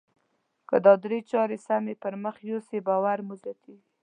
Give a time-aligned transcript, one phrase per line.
[0.69, 3.87] که دا درې چارې سمې پر مخ يوسئ باور مو زیاتیږي.